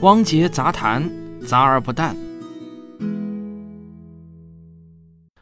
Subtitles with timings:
[0.00, 1.10] 汪杰杂谈，
[1.44, 2.16] 杂而不淡。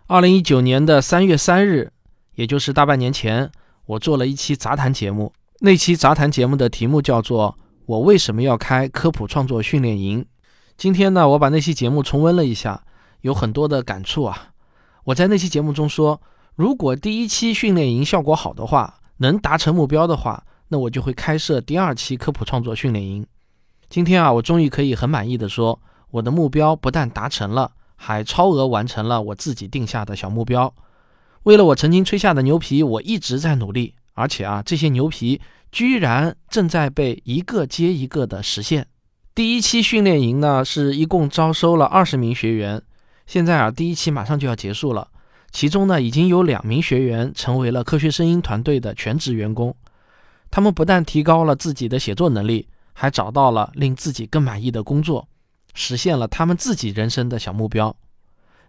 [0.06, 1.92] 二零一九年的三月三日，
[2.36, 3.50] 也就是大半年前，
[3.84, 5.30] 我做了一期杂谈节目。
[5.60, 10.24] 那期杂谈节目的题目叫做“我为什么要开科普创作训练营”。
[10.78, 12.82] 今天呢，我把那期节目重温了一下，
[13.20, 14.52] 有很多的感触啊。
[15.04, 16.18] 我在那期节目中说，
[16.54, 23.26] 如果第一期训练营效果好的话，能达成目标的话，那我就会开设第二期科普创作训练营。
[23.88, 30.74] 今天啊，我终于可以很满意的说，我的目标不但达成了，还超额完成了我自己定下的小目标。
[31.44, 38.88] 为了我曾经吹下的牛皮，我一直在努力，而且啊，这些牛皮居然正在被一个接一个的实现。
[39.32, 42.82] 第一期训练营呢，是一共招收了二十名学员，
[43.26, 45.06] 现在啊，第一期马上就要结束了，
[45.52, 49.76] 其中呢，已经有两名学员成为了科学声音团队的全职员工，
[50.50, 52.66] 他们不但提高了自己的写作能力。
[52.98, 55.28] 还找到了令自己更满意的工作，
[55.74, 57.94] 实现了他们自己人生的小目标。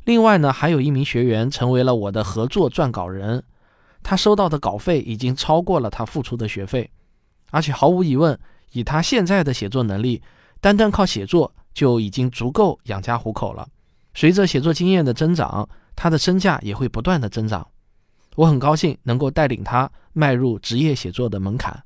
[0.03, 3.42] 另外呢，还有一名学员成为了我的合作撰稿人，
[4.03, 6.92] 他收到的稿费已经超过了他付出的学费，
[7.52, 8.38] 而且毫无疑问，
[8.73, 10.22] 以他现在的写作能力，
[10.59, 13.66] 单单靠写作就已经足够养家糊口了。
[14.14, 17.66] 随着写作经验的增长，他的身价也会不断的增长。
[18.36, 21.81] 我很高兴能够带领他迈入职业写作的门槛。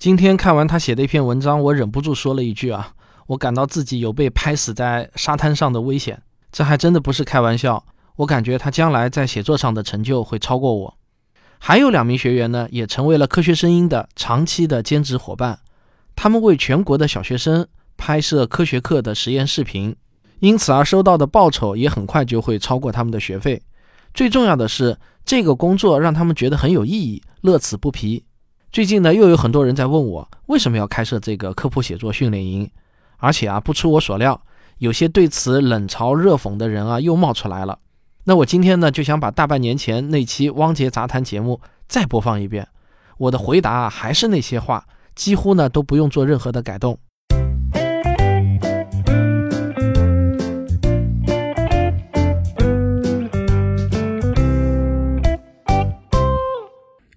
[0.00, 2.94] 今天看完他写的一篇文章，我忍不住说了一句啊，
[3.26, 6.22] 我感到自己有被拍死在沙滩上的危险。
[6.50, 7.84] 这还真的不是开玩笑。
[8.16, 10.96] 我感觉他将来在写作上的成就会超过我。
[11.58, 15.58] 还有两名学员呢，也成为了科学声音的长期的兼职伙伴。
[16.16, 17.66] 他们为全国的小学生
[17.98, 19.94] 拍摄科学课的实验视频，
[20.38, 23.60] 因此而收到的报酬也很快就会超过他们的学费。
[24.14, 28.24] 最重要的是，这个工作让他们觉得很有意义，乐此不疲。
[28.72, 32.70] 最近呢，又有很多人在问我为什么要开设这个科普写作训练营，
[33.16, 34.40] 而且啊，不出我所料，
[34.78, 37.80] 有些对此冷嘲热讽的人啊又冒出来了。
[38.22, 42.68] 那我今天呢，就想把大半年前那期汪杰杂谈节目再播放一遍，
[43.18, 46.96] 我的回答啊还是那些话，几乎呢都不用做任何的改动。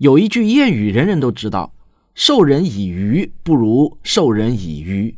[0.04, 1.74] 有一句谚语，人人都知道
[2.14, 5.16] ：“授人以鱼，不如授人以渔。”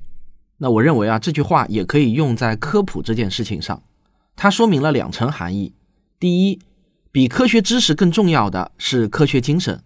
[0.57, 3.81] 那我认为啊，这句话也可以用在科普这件事情上。
[4.35, 5.73] 它说明了两层含义：
[6.19, 6.59] 第一，
[7.11, 9.81] 比科学知识更重要的是科学精神，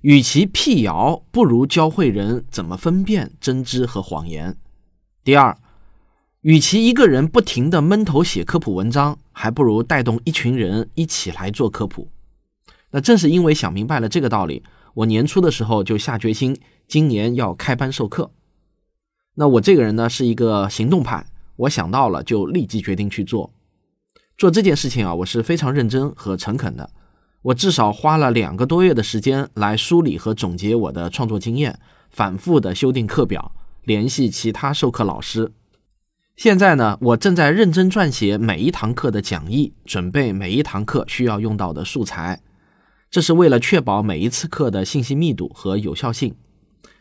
[0.00, 4.54] 与其辟谣，不如教会人怎么分辨真知和谎言；
[5.22, 5.56] 第二，
[6.40, 12.08] 与其一个人不停地闷头写科普文章，还不如带动一群人一起来做科普。
[12.94, 14.62] 那正是因为想明白了这个道理，
[14.94, 16.56] 我年初的时候就下决心，
[16.86, 18.30] 今年要开班授课。
[19.34, 23.52] 那我这个人呢是一个行动派，我想到了就立即决定去做。
[24.38, 26.88] 做这件事情啊，我是非常认真和诚恳的。
[27.42, 35.50] 我至少花了两个多月的时间来梳理和总结我的创作经验，反复的修订课表，联系其他授课老师。
[36.36, 42.40] 现在呢，我正在认真撰写每一堂课的讲义，准备每一堂课需要用到的素材。
[43.14, 46.34] 这是为了确保每一次课的信息密度和有效性，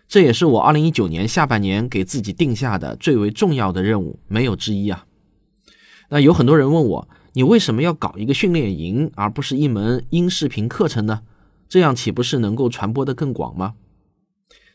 [0.08, 5.08] 这也是我二零一九年下半年给自己定下的最为重要的任务，没有之一啊。
[6.12, 11.22] 那有很多人问我，你为什么要搞一个训练营，而不是一门音视频课程呢？
[11.68, 13.74] 这样岂不是能够传播的更广吗？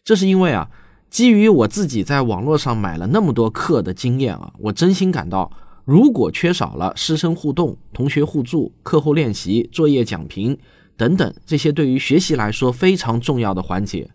[0.03, 0.69] 这是因为啊，
[1.09, 5.53] 基于我自己在网络上买了那么多课的经验啊，我真心感到，
[5.85, 10.59] 如果缺少了师生互动、同学互助、课后练习、作业讲评。
[10.99, 14.11] 等等，这些对于学习来说非常重要的环节，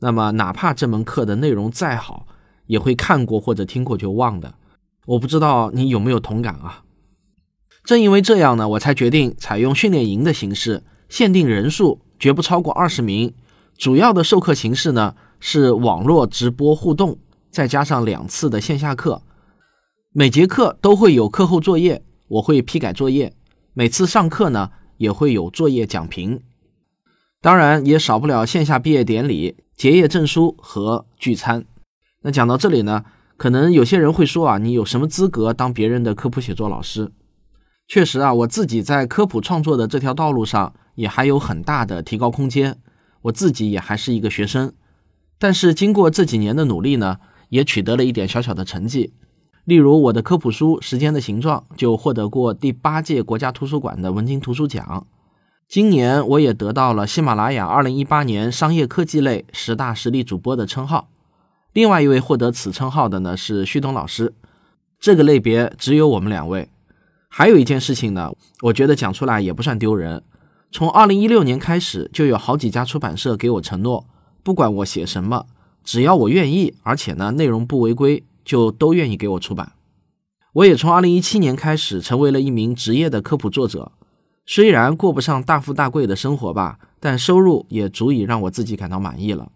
[0.00, 2.26] 那么哪怕这门课的内容再好，
[2.66, 4.52] 也会看过或者听过就忘的。
[5.06, 6.82] 我不知道你有没有同感啊？
[7.84, 13.32] 正因为这样呢，我才决定采用训练营的形式，限定人数，绝不超过二十名。
[13.78, 17.16] 主要的授课形式呢是网络直播互动，
[17.52, 19.22] 再加上两次的线下课，
[20.12, 23.32] 每节课都会有课后作业，我会批改作业。
[23.72, 24.72] 每次上课呢。
[25.04, 26.40] 也会有作业讲评，
[27.42, 31.66] 当然也少不了线下毕业典礼、结业证书和聚餐。
[32.22, 33.04] 那讲到这里呢，
[33.36, 37.12] 可能有些人会说啊，你有什么资格当别人的科普写作老师？
[37.86, 42.78] 确实啊，我自己在科普创作的这条道路上也还有很大的提高空间。
[43.24, 44.72] 我自己也还是一个学生，
[45.38, 47.18] 但是经过这几年的努力呢，
[47.50, 49.12] 也取得了一点小小的成绩。
[49.64, 55.06] 例如，我的科普书《时间的形状》就获得过第八届国家图书馆的文津图书奖。
[55.66, 61.08] 今年，我也得到了喜马拉雅2018年商业科技类十大实力主播的称号。
[61.72, 64.34] 另外一位获得此称号的呢是旭东老师。
[65.00, 66.68] 这个类别只有我们两位。
[67.28, 70.22] 还有一件事情呢，我觉得讲出来也不算丢人。
[70.70, 74.06] 从二零一六年开始，就有好几家出版社给我承诺，
[74.42, 75.46] 不管我写什么，
[75.82, 79.72] 只要我愿意，而且呢内容不违规，就都愿意给我出版。
[80.52, 83.92] 我也从二零一七年开始成为了一名职业的科普作者。
[84.46, 89.50] 虽然过不上大富大贵的生活吧，但收入也足以让我自己感到满意了。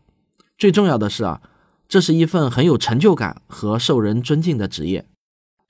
[0.56, 1.43] 最重要的是啊，
[1.88, 5.06] 这是一份很有成就感和受人尊敬的职业。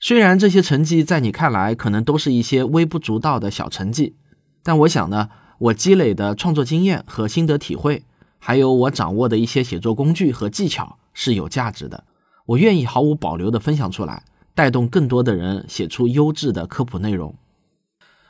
[0.00, 4.14] 虽然这些成绩在你看来可能都是一些微不足道的小成绩，
[4.62, 5.28] 但我想呢，
[5.58, 8.04] 我积累的创作经验和心得体会，
[8.38, 12.04] 还有我掌握的一些写作工具和技巧是有价值的。
[12.48, 14.24] 我愿意毫无保留地分享出来，
[14.54, 17.34] 带动更多的人写出优质的科普内容。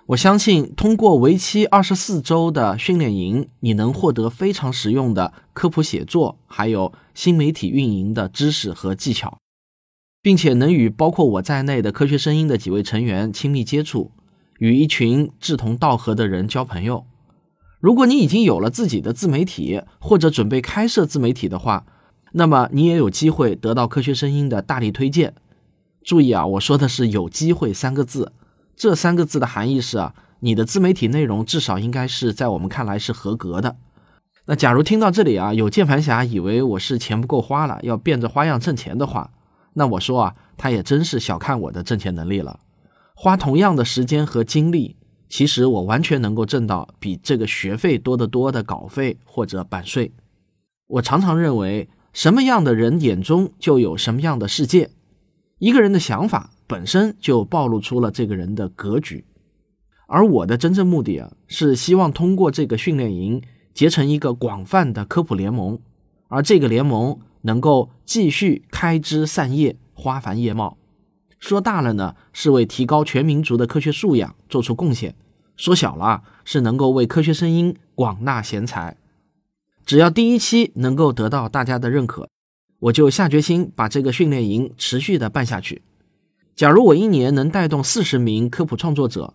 [0.07, 9.39] 我相信，通过为期二十四周的训练营，你能获得非常实用的科普写作，还有新媒体运营的知识和技巧，
[10.21, 14.11] 并且能与包括我在内的科学声音的几位成员亲密接触，
[14.59, 17.05] 与一群志同道合的人交朋友。
[17.79, 21.87] 如果你已经有了自己的自媒体，或者准备开设自媒体的话，
[22.33, 25.35] 那么你也有机会得到科学声音的大力推荐。
[26.03, 28.33] 注意啊，我说的是“有机会”三个字。
[28.77, 33.77] 这三个字的含义是啊，你的自媒体内容至少应该是在我们看来是合格的。
[34.47, 39.31] 那假如听到这里啊，有键盘侠以为我是钱不够花了，要变着花样挣钱的话，
[39.75, 42.61] 那我说啊，他也真是小看我的挣钱能力了。
[43.15, 44.97] 花同样的时间和精力，
[45.29, 50.13] 其实我完全能够挣到比这个学费多得多的稿费或者版税。
[50.87, 51.89] 我常常认为，
[52.19, 54.91] 什么样的人眼中就有什么样的世界。
[55.61, 56.51] 一个人的想法。
[56.67, 59.25] 本身就暴露出了这个人的格局，
[60.07, 63.41] 而我的真正目的啊，是希望通过这个训练营
[63.73, 65.79] 结成一个广泛的科普联盟，
[66.27, 70.77] 而这个联盟能够继续开枝散叶、花繁叶茂。
[71.39, 75.13] 说大了呢，是为提高全民族的科学素养做出贡献；
[75.57, 78.99] 说小了，是能够为科学声音广纳贤才。
[79.89, 82.29] 只要第一期能够得到大家的认可，
[82.79, 85.81] 我就下决心把这个训练营持续的办下去。
[86.55, 89.33] 假如我一年能带动四十名科普创作者，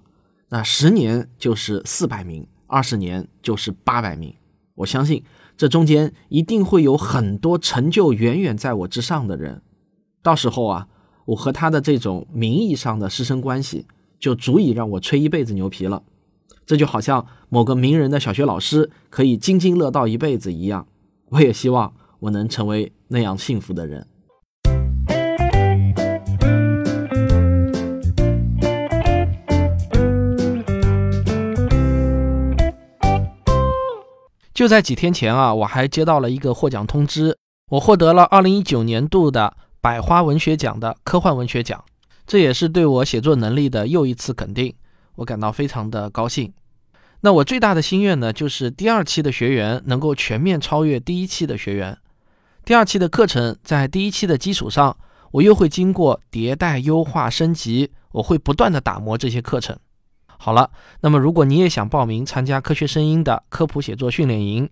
[0.49, 4.31] 那十年就是四百名，二十年就是八百名。
[4.75, 5.23] 我相信
[5.57, 9.59] 这中间一定会有很多成就远远在我之上的人。
[10.21, 10.87] 到时候啊，
[11.25, 13.87] 我和他的这种名义上的师生关系，
[14.19, 16.03] 就足以让我吹一辈子牛皮了。
[16.65, 20.87] 这就好像某个名人的小学老师可以津津乐道一辈子一样。
[21.29, 24.07] 我也希望我能成为那样幸福的人。
[34.53, 37.35] 就在几天前啊，我还接到了一个获奖通知，
[37.71, 41.83] 我获得了二零一九年度的百花文学奖的科幻文学奖，
[42.27, 44.75] 这也是对我写作能力的又一次肯定，
[45.15, 46.53] 我感到非常的高兴。
[47.21, 51.97] 那我最大的心愿呢，就是第二期的学员能够全面超越第一期的学员。
[52.65, 54.97] 第二期的课程在第一期的基础上，
[55.31, 59.77] 我又会经过迭代、优化、升级，我会不断的打磨这些课程。
[60.27, 60.69] 好了，
[60.99, 64.69] 那么如果你也想报名参加科学声音的科普写作训练营，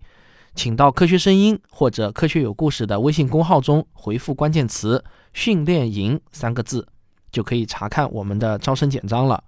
[0.54, 5.02] 请到科学声音或者科学有故事的微信公号中回复关键词
[5.32, 6.86] “训练营”三个字，
[7.31, 9.42] 就可以查看我们的招生简章了。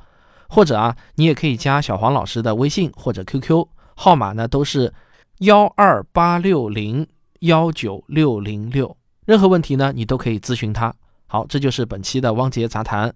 [0.54, 4.94] 或者啊，你也可以加小黄老师的微信或者 QQ 号码呢，都是
[5.40, 7.08] 幺二八六零
[7.40, 8.96] 幺九六零六。
[9.26, 10.94] 任何问题呢，你都可以咨询他。
[11.26, 13.12] 好，这就是本期的汪杰杂谈，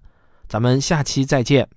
[0.47, 1.69] 咱们下期再见。